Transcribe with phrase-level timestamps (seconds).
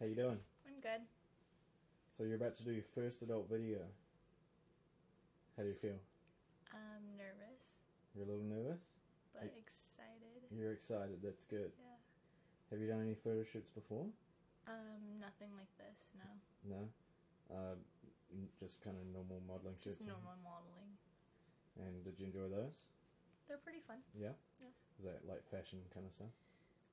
[0.00, 0.40] How you doing?
[0.64, 1.04] I'm good.
[2.16, 3.84] So you're about to do your first adult video.
[5.56, 6.00] How do you feel?
[6.72, 7.60] I'm nervous,
[8.16, 8.80] You're a little nervous?
[9.34, 9.60] but Hey.
[9.60, 10.48] excited.
[10.50, 11.72] You're excited, that's good.
[11.76, 12.00] Yeah.
[12.70, 14.06] Have you done any photo shoots before?
[14.66, 16.30] Um, nothing like this, no.
[16.64, 16.82] No?
[17.50, 17.76] Uh,
[18.58, 20.08] just kind of normal modeling Just shoots?
[20.08, 20.96] Just normal modeling.
[21.76, 22.80] And did you enjoy those?
[23.48, 23.98] They're pretty fun.
[24.14, 24.32] Yeah?
[24.62, 24.72] Yeah.
[24.98, 26.32] Is that like fashion kind of stuff?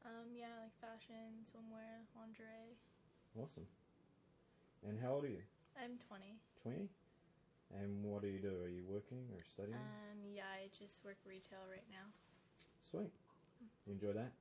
[0.06, 2.78] Um, yeah, like fashion, swimwear, lingerie.
[3.38, 3.68] Awesome.
[4.88, 5.46] And how old are you?
[5.78, 6.38] I'm 20.
[6.64, 6.90] 20?
[7.78, 8.64] And what do you do?
[8.64, 9.78] Are you working or studying?
[9.78, 12.08] Um, yeah, I just work retail right now.
[12.82, 13.12] Sweet.
[13.86, 14.32] You enjoy that?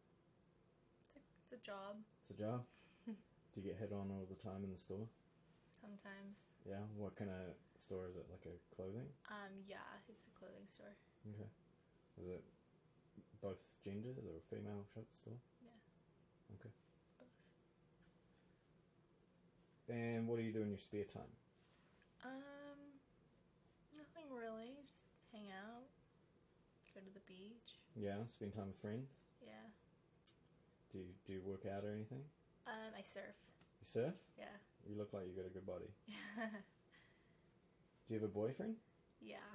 [1.05, 1.97] It's a, it's a job
[2.31, 2.63] It's a job?
[3.07, 5.07] do you get hit on all the time in the store?
[5.77, 6.41] sometimes.
[6.65, 6.83] Yeah?
[6.97, 8.25] What kind of store is it?
[8.33, 9.07] Like a clothing?
[9.29, 10.95] Um, yeah, it's a clothing store.
[11.37, 11.51] Okay.
[12.23, 12.43] Is it
[13.43, 15.37] both genders or female shop store?
[15.61, 15.77] Yeah,
[16.57, 16.71] Okay.
[16.73, 17.29] it's both.
[19.89, 21.31] And what do you do in your spare time?
[22.25, 22.81] Um,
[23.95, 24.75] nothing really.
[24.83, 24.99] Just
[25.33, 25.87] hang out,
[26.95, 27.79] go to the beach.
[27.95, 29.11] Yeah, spend time with friends.
[29.41, 29.71] Yeah.
[30.93, 32.23] Do you do you work out or anything?
[32.67, 33.37] Um, I surf.
[33.81, 34.15] You surf?
[34.37, 34.51] Yeah.
[34.89, 35.91] You look like you got a good body.
[38.07, 38.77] Do you have a boyfriend?
[39.21, 39.51] yeah.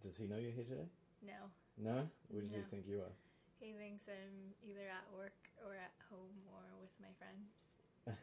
[0.00, 0.88] Does he know you're here today?
[1.20, 1.50] No.
[1.76, 2.08] No.
[2.30, 3.12] Where does he think you are?
[3.60, 5.34] He thinks I'm either at work
[5.66, 7.50] or at home or with my friends.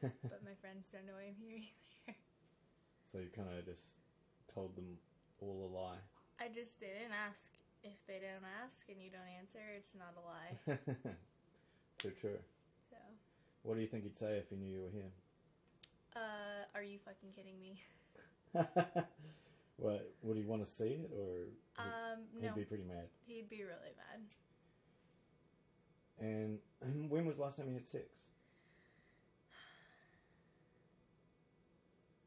[0.02, 2.18] But my friends don't know I'm here either.
[3.12, 3.96] so you kind of just
[4.54, 4.98] told them
[5.40, 6.02] all a lie.
[6.40, 7.50] I just didn't ask.
[7.84, 10.78] If they don't ask and you don't answer, it's not a lie.
[12.00, 12.40] Too true.
[12.90, 12.96] So,
[13.62, 15.12] What do you think he'd say if he knew you were here?
[16.16, 17.80] uh, are you fucking kidding me?
[19.78, 21.46] what would he want to see it, or
[21.78, 23.08] he'd, Um, he'd be pretty mad?
[23.28, 24.34] He'd be really mad.
[26.20, 26.60] And
[27.10, 28.30] when was the last time you had sex?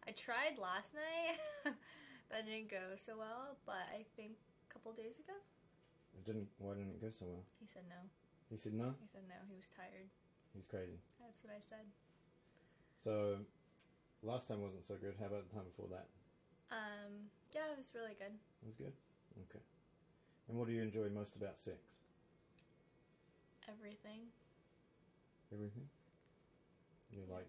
[0.08, 1.36] I tried last night.
[2.32, 5.36] that didn't go so well, but I think a couple days ago,
[6.16, 6.48] It didn't.
[6.56, 7.44] Why didn't it go so well?
[7.60, 8.00] he said no.
[8.48, 8.96] He said no.
[8.96, 10.08] He said no, he was tired.
[10.56, 10.96] He's crazy.
[11.20, 11.84] That's what I said.
[13.04, 13.44] So,
[14.24, 15.12] last time wasn't so good.
[15.20, 16.08] How about the time before that?
[16.72, 18.32] Um, yeah, it was really good.
[18.32, 18.96] It was good.
[19.52, 19.60] Okay.
[20.48, 22.00] And what do you enjoy most about sex?
[23.68, 24.32] Everything.
[25.52, 25.84] Everything.
[27.12, 27.34] You Yeah.
[27.36, 27.48] like,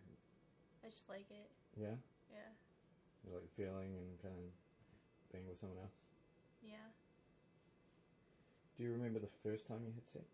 [0.83, 1.47] I just like it.
[1.79, 1.95] yeah.
[2.31, 2.49] Yeah.
[3.25, 4.47] You like feeling and kind of
[5.31, 6.05] being with someone else.
[6.61, 6.91] Yeah.
[8.77, 10.25] Do you remember the first time you had sex?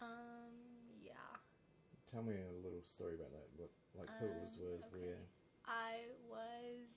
[0.00, 0.54] Um,
[1.02, 1.36] yeah.
[2.10, 3.48] Tell me a little story about that.
[3.56, 5.04] What, like, who it was Um, with, okay.
[5.04, 5.22] where?
[5.66, 6.88] I was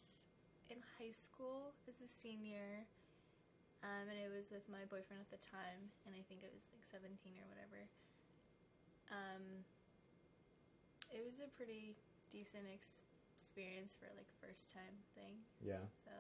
[0.70, 2.88] in high school as a senior,
[3.84, 6.64] um, and it was with my boyfriend at the time, and I think it was
[6.72, 7.82] like 17 or whatever.
[9.12, 9.66] Um,
[11.12, 11.98] it was a pretty
[12.32, 13.04] decent ex-
[13.42, 15.82] experience for like first time thing, Yeah.
[16.06, 16.14] so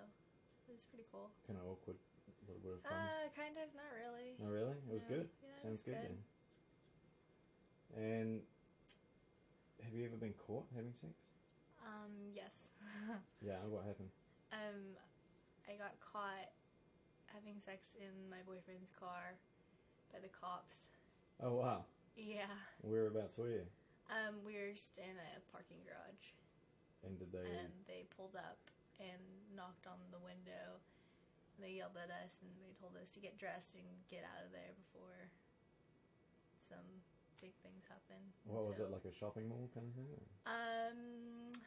[0.68, 1.30] it was pretty cool.
[1.46, 1.98] Kind of awkward.
[2.28, 2.98] A little bit of fun.
[2.98, 4.34] Uh, kind of, not really.
[4.42, 4.78] Not really?
[4.90, 5.14] It was no.
[5.16, 5.28] good.
[5.46, 6.10] Yeah, Sounds good, good.
[6.10, 6.18] then.
[7.94, 8.42] And
[9.84, 11.14] have you ever been caught having sex?
[11.86, 12.74] Um, yes.
[13.46, 13.62] Yeah.
[13.70, 14.10] What happened?
[14.54, 14.98] Um,
[15.70, 16.50] I got caught
[17.30, 19.38] having sex in my boyfriend's car
[20.14, 20.90] by the cops.
[21.42, 21.86] Oh wow.
[22.16, 22.52] Yeah.
[22.82, 23.66] Whereabouts were you?
[24.12, 26.36] Um, we were just in a parking garage,
[27.06, 27.42] And did they?
[27.46, 28.60] and they pulled up
[29.02, 29.22] and
[29.56, 30.78] knocked on the window.
[31.58, 34.46] And they yelled at us, and they told us to get dressed and get out
[34.46, 35.30] of there before
[36.62, 36.86] some
[37.42, 38.22] big things happen.
[38.46, 40.08] what was it like a shopping mall kind of thing?
[40.14, 41.58] or- Um.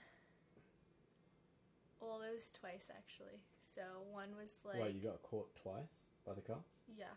[2.00, 3.40] Well, it was twice actually.
[3.74, 5.90] So one was like Wait, you got caught twice
[6.26, 6.70] by the cops?
[6.96, 7.10] yeah,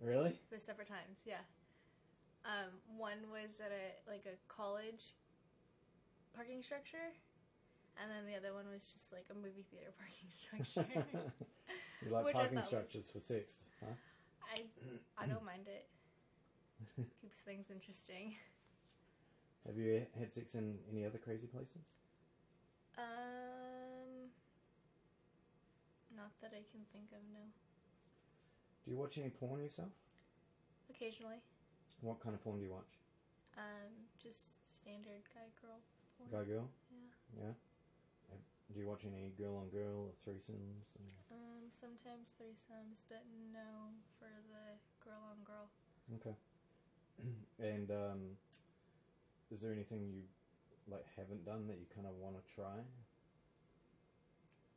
[0.00, 0.40] Really?
[0.50, 1.20] but separate times.
[1.24, 1.44] Yeah.
[2.44, 5.14] Um, one was at a like a college
[6.34, 7.12] parking structure,
[8.00, 11.06] and then the other one was just like a movie theater parking structure.
[12.04, 13.94] you like Which parking thought was- structures for sex, huh?
[14.54, 14.64] I
[15.16, 15.86] I don't mind it.
[17.20, 18.34] Keeps things interesting.
[19.66, 21.86] Have you had sex in any other crazy places?
[22.98, 24.28] Um,
[26.16, 27.22] not that I can think of.
[27.32, 27.40] No.
[28.84, 29.88] Do you watch any porn yourself?
[30.90, 31.38] Occasionally.
[32.00, 32.98] What kind of porn do you watch?
[33.56, 35.78] Um, just standard guy girl.
[36.18, 36.28] porn.
[36.32, 36.68] Guy girl?
[36.90, 37.46] Yeah.
[37.46, 37.52] Yeah.
[38.72, 40.88] Do you watch any girl on girl or threesomes?
[40.96, 43.22] or- Um, sometimes threesomes, but
[43.52, 45.68] no for the girl on girl.
[46.16, 46.34] Okay.
[47.58, 48.20] and um,
[49.50, 50.22] is there anything you
[50.88, 52.80] like haven't done that you kind of want to try?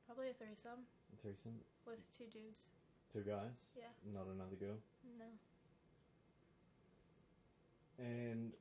[0.06, 1.56] Probably a threesome A threesome,
[1.88, 2.70] with two dudes.
[3.14, 3.90] two guys, Yeah.
[4.14, 4.78] not another girl.
[5.18, 5.26] No.
[7.98, 8.52] And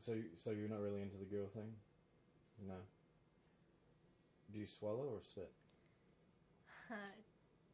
[0.00, 1.72] So, so you're not really into the girl thing?
[2.66, 2.74] No.
[4.52, 5.50] Do you swallow or spit?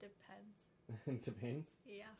[0.00, 0.54] Depends.
[1.26, 1.74] depends.
[1.84, 2.14] Yeah.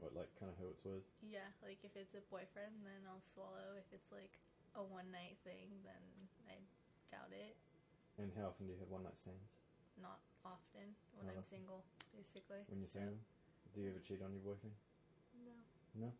[0.00, 1.04] What, like, kind of who it's with?
[1.22, 3.76] Yeah, like if it's a boyfriend, then I'll swallow.
[3.78, 4.32] If it's like
[4.74, 6.02] a one night thing, then
[6.48, 6.56] I
[7.12, 7.54] doubt it.
[8.18, 9.44] And how often do you have one night stands?
[10.00, 11.60] Not often when Not I'm often.
[11.62, 11.84] single,
[12.16, 12.64] basically.
[12.72, 13.20] When you're So, single?
[13.76, 14.74] Do you ever cheat on your boyfriend?
[15.44, 16.08] No.
[16.08, 16.10] No.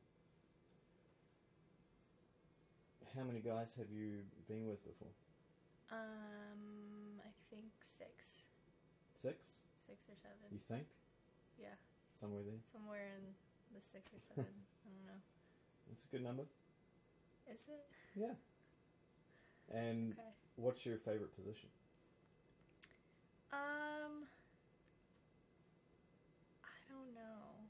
[3.17, 5.11] How many guys have you been with before?
[5.93, 8.41] Um, I think six,
[9.21, 9.37] Six?
[9.87, 10.49] six or seven.
[10.51, 10.87] You think?
[11.59, 11.77] Yeah,
[12.19, 12.61] Somewhere there?
[12.73, 13.35] somewhere in
[13.75, 14.45] the six or seven.
[14.87, 15.21] I don't know.
[15.89, 16.45] That's a good number.
[17.47, 17.85] Is it?
[18.17, 18.35] Yeah.
[19.71, 20.33] And Okay.
[20.57, 21.69] what's your favorite position?
[23.53, 24.25] Um,
[26.65, 27.69] I don't know.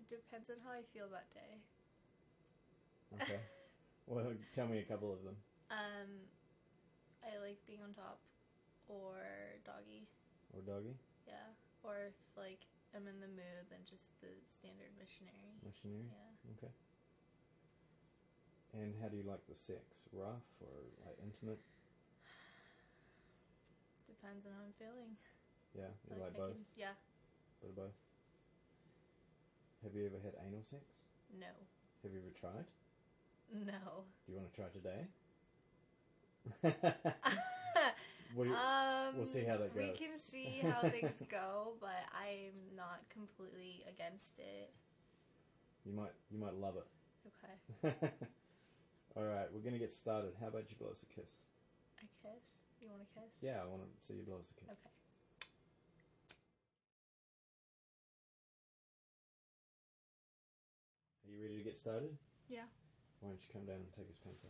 [0.00, 1.62] It depends on how I feel that day.
[3.22, 3.40] Okay.
[4.06, 5.36] well, tell me a couple of them.
[5.70, 6.26] Um,
[7.22, 8.18] I like being on top,
[8.88, 9.22] or
[9.64, 10.06] doggy.
[10.54, 10.94] Or doggy?
[11.26, 11.54] Yeah.
[11.82, 15.54] Or if like I'm in the mood, then just the standard missionary.
[15.64, 16.06] Missionary?
[16.10, 16.54] Yeah.
[16.58, 16.72] Okay.
[18.74, 20.08] And how do you like the sex?
[20.12, 20.72] Rough or
[21.06, 21.60] like intimate?
[24.08, 25.14] Depends on how I'm feeling.
[25.76, 26.52] Yeah, you like, I both?
[26.56, 26.94] can- yeah.
[27.60, 27.98] Bit of both.
[29.82, 30.84] Have you ever had anal sex?
[31.32, 31.50] No.
[32.02, 32.66] Have you ever tried?
[33.52, 34.06] No.
[34.24, 35.04] Do you want to try today?
[38.34, 39.82] what you, um, we'll see how that goes.
[39.82, 44.72] We can see how things go, but I'm not completely against it.
[45.84, 46.86] you might you might love it.
[47.30, 47.94] Okay.
[49.16, 50.32] All right, we're gonna get started.
[50.40, 51.36] How about you blow us a kiss?
[52.00, 52.42] A kiss?
[52.80, 53.30] You want a kiss?
[53.40, 54.70] Yeah, I want to see you blow us a kiss.
[54.72, 54.90] Okay.
[61.26, 62.16] Are you ready to get started?
[62.48, 62.66] Yeah.
[63.20, 64.42] Why don't you come down and take his pants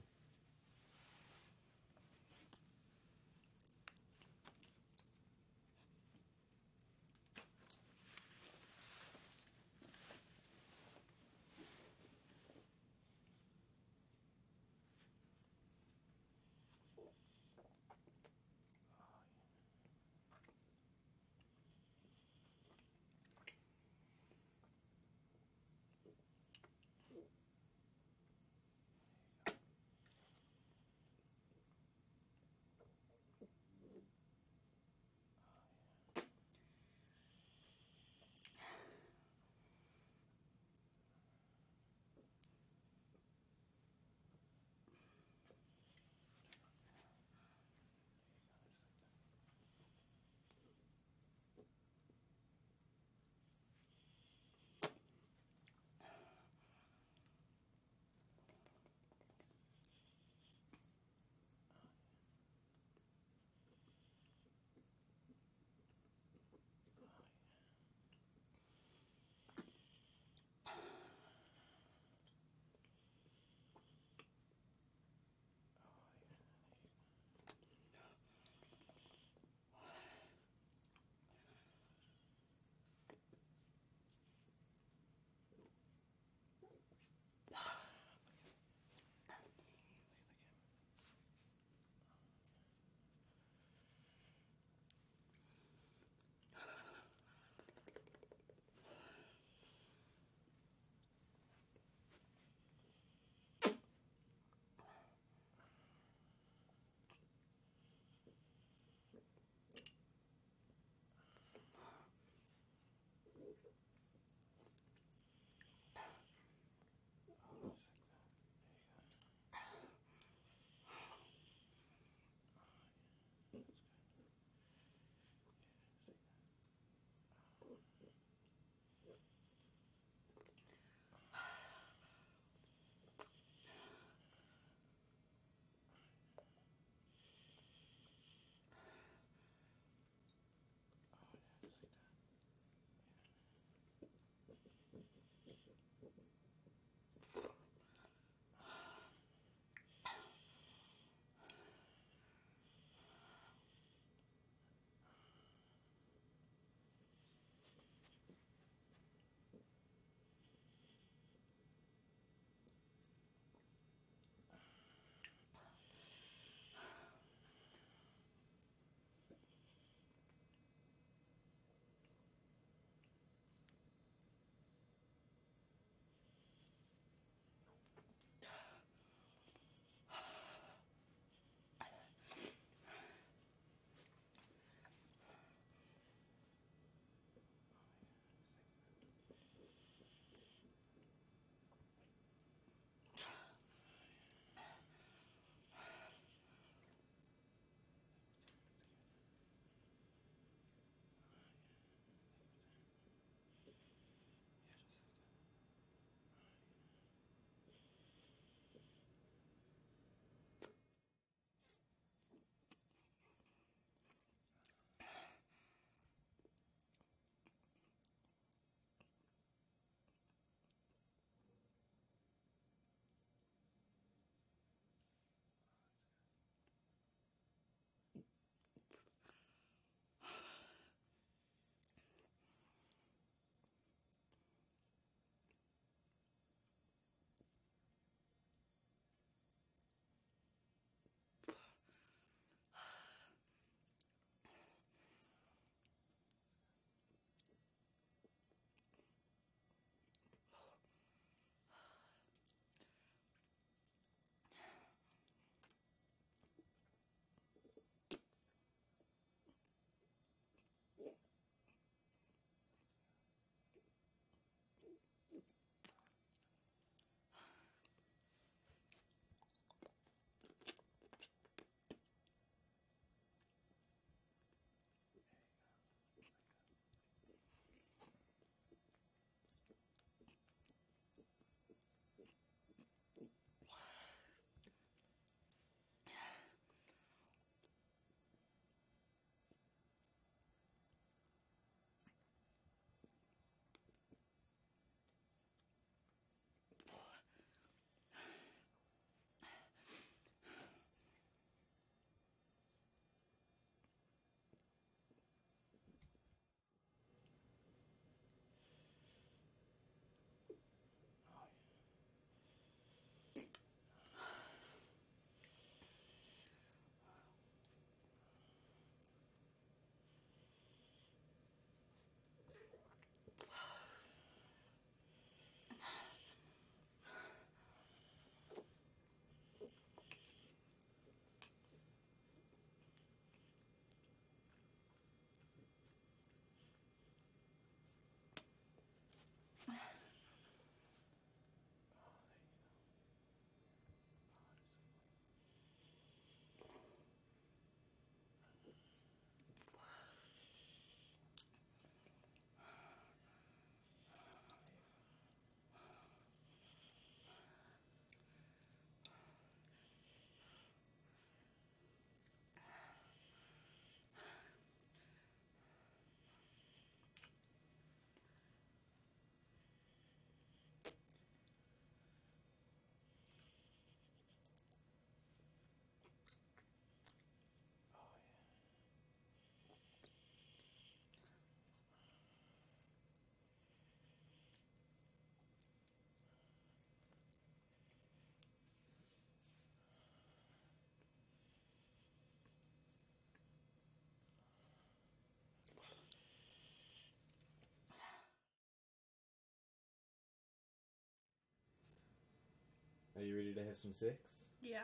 [403.23, 404.17] Are you ready to have some sex?
[404.61, 404.79] Yeah.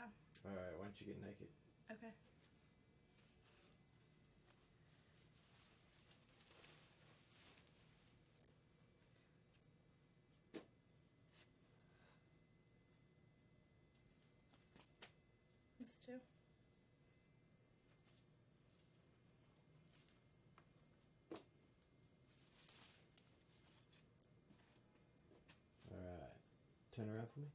[0.46, 1.48] Alright, why don't you get naked?
[1.90, 2.06] Okay.
[15.80, 16.12] Let's do.
[25.90, 26.38] Alright.
[26.94, 27.46] Turn around for me.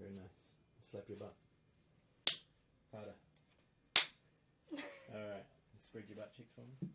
[0.00, 0.32] Very nice.
[0.80, 1.36] Slap your butt.
[2.90, 3.12] Harder.
[5.12, 5.44] Alright.
[5.84, 6.88] Spread your butt cheeks for me.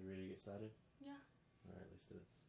[0.00, 0.70] You ready to get started?
[1.04, 1.20] Yeah.
[1.68, 2.39] Alright, let's do this.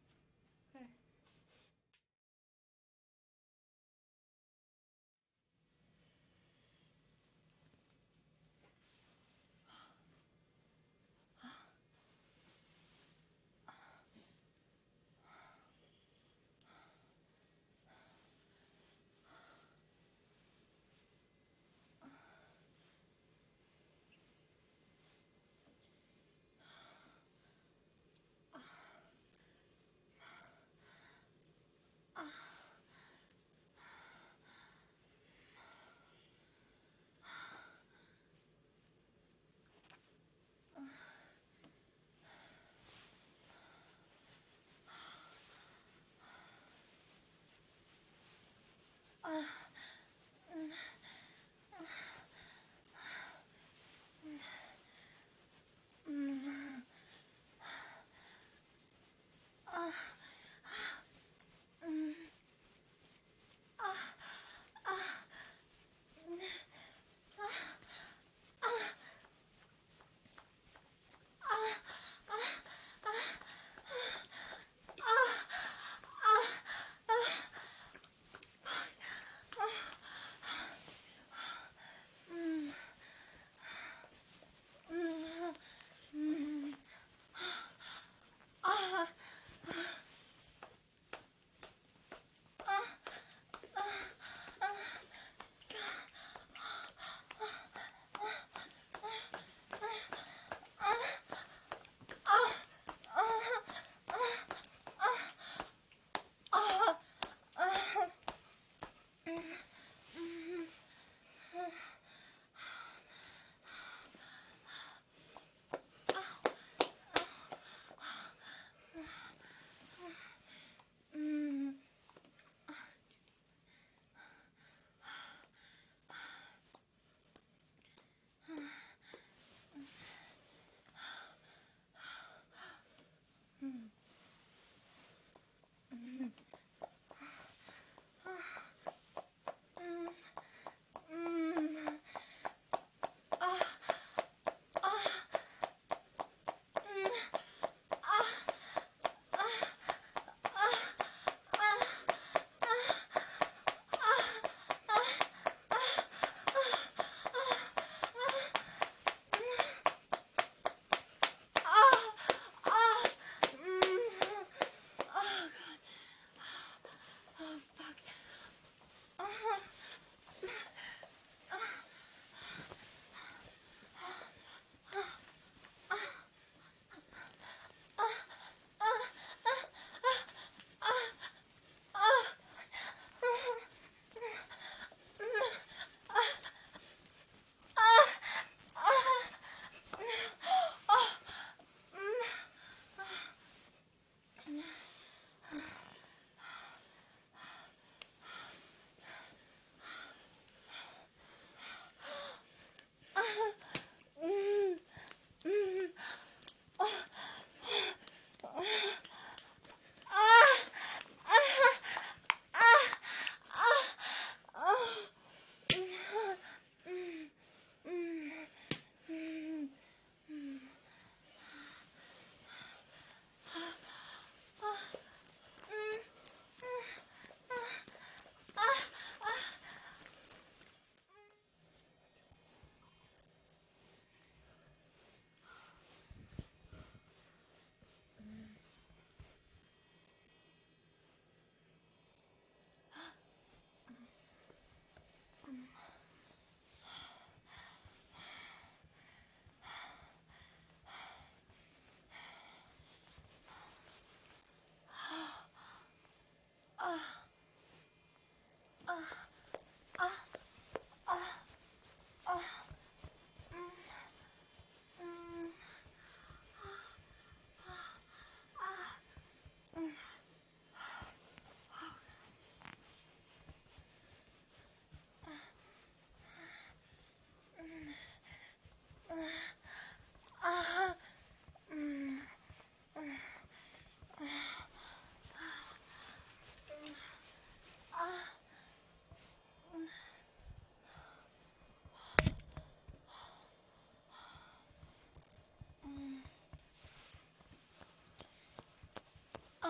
[299.62, 299.68] あ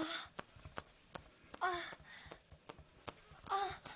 [1.60, 1.66] あ
[3.48, 3.91] あ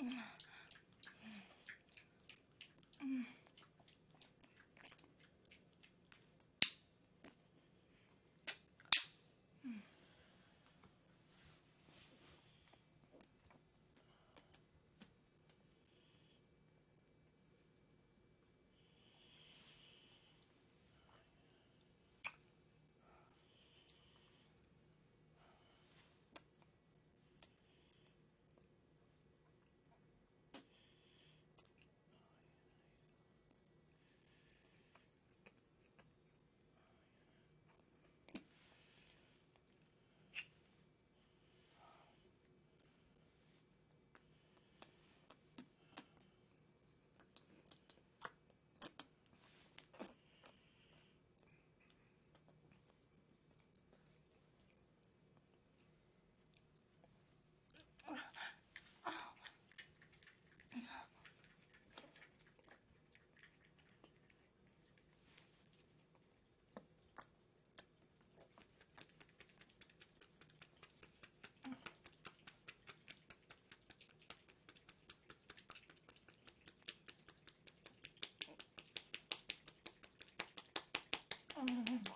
[0.00, 0.08] 음.
[3.02, 3.35] 음.
[81.68, 82.15] Mm-hmm.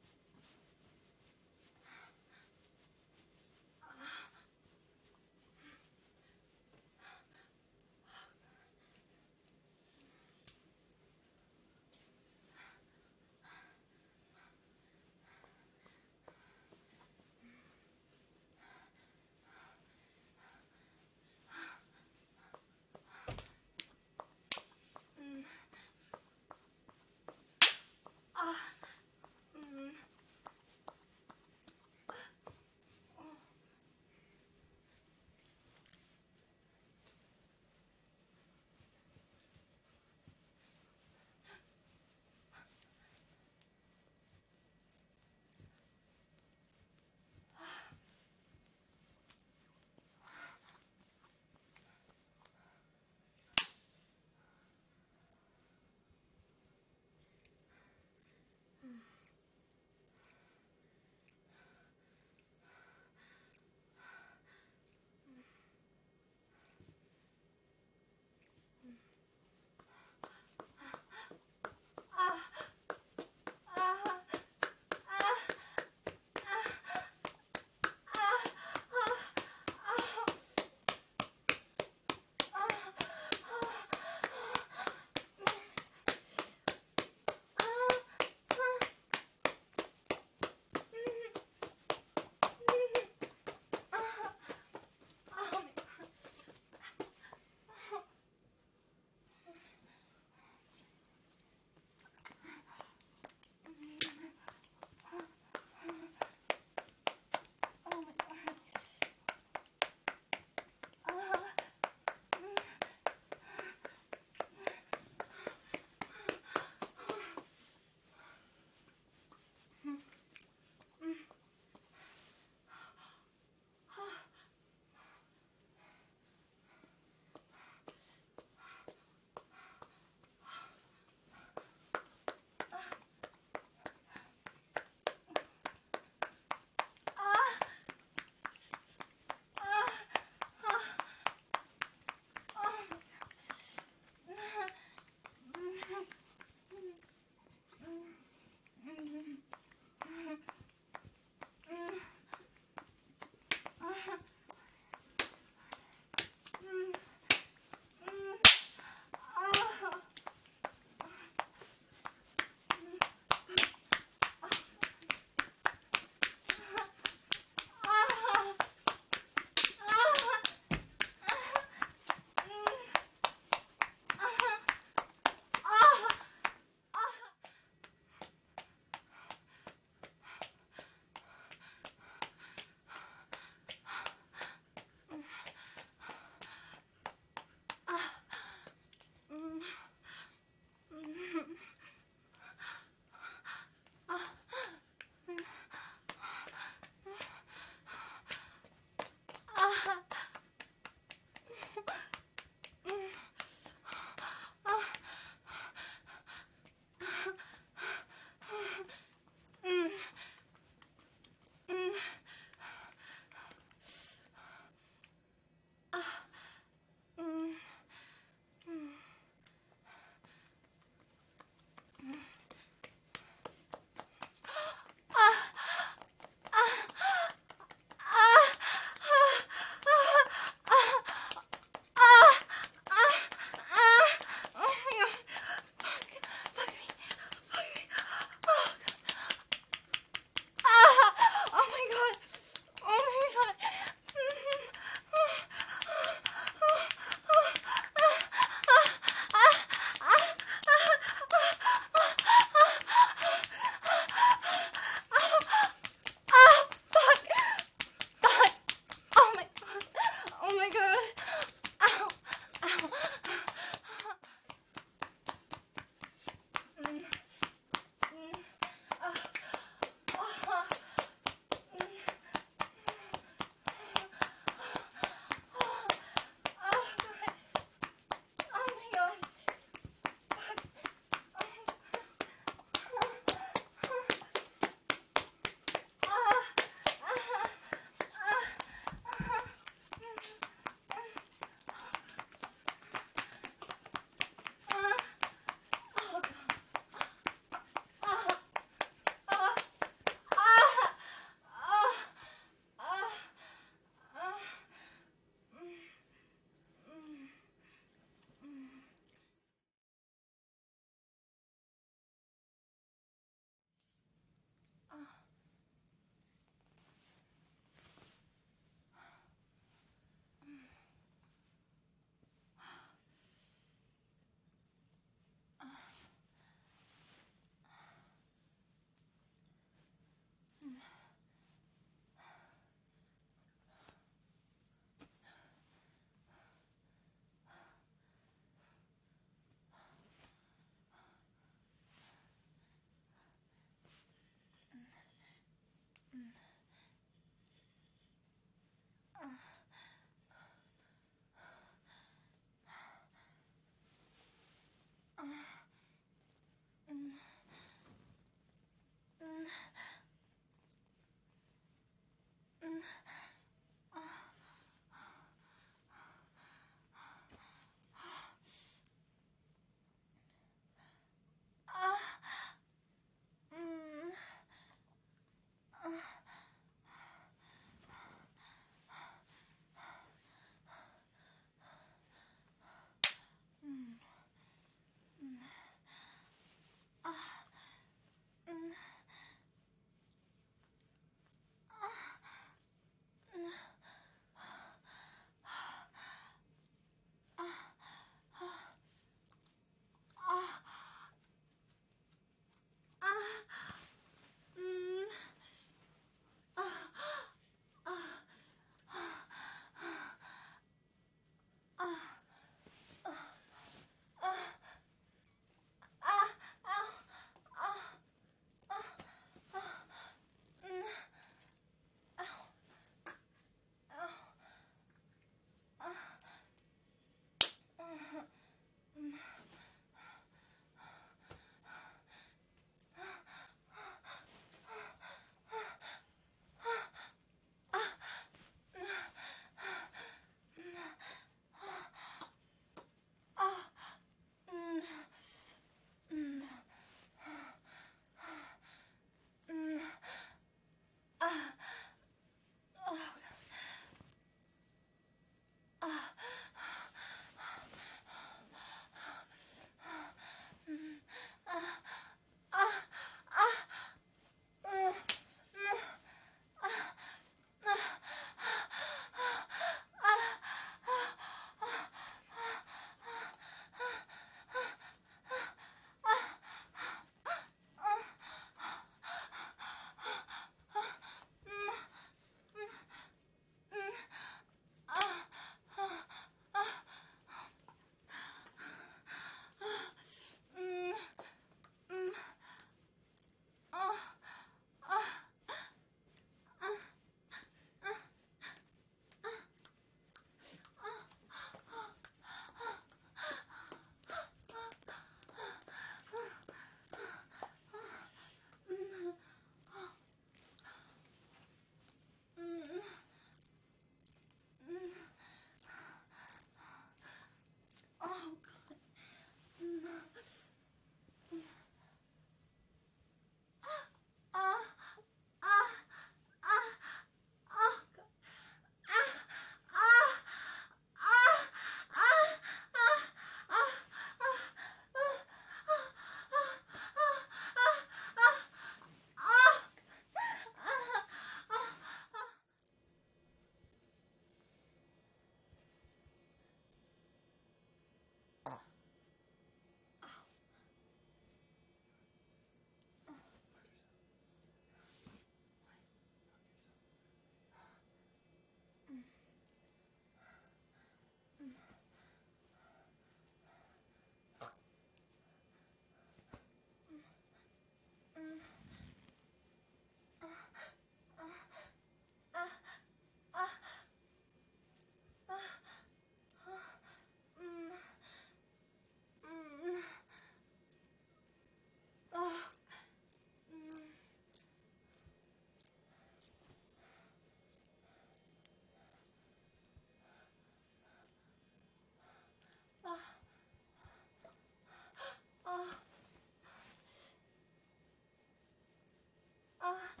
[599.71, 600.00] 아.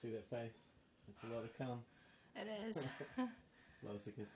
[0.00, 0.56] See that face?
[1.10, 1.82] It's a lot of cum.
[2.34, 2.76] It is.
[3.86, 4.30] Loves a kiss.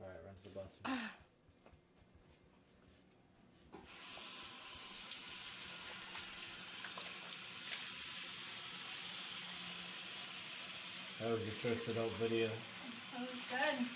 [0.00, 1.00] Alright, run to the bathroom.
[11.20, 12.48] That was your first adult video.
[12.48, 13.86] that was good.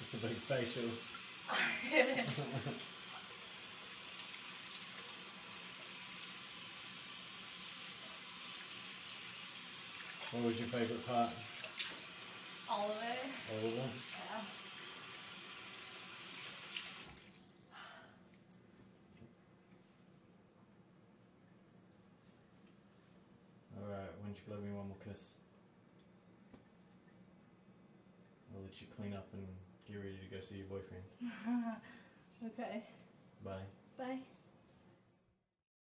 [0.00, 1.15] It's a big facial.
[10.32, 11.30] What was your favourite part?
[12.68, 13.18] All of it.
[13.52, 13.90] All of them?
[14.10, 14.40] Yeah.
[23.80, 25.22] Alright, why don't you blow me one more kiss?
[28.54, 29.46] I'll let you clean up and
[29.88, 31.04] get ready to go see your boyfriend.
[32.46, 32.82] okay.
[33.44, 33.62] Bye.
[33.98, 34.18] Bye.